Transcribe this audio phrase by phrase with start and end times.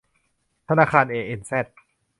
[0.69, 1.65] ธนาคารเอเอ็นแซด